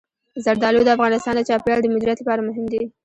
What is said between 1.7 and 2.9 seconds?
د مدیریت لپاره مهم دي.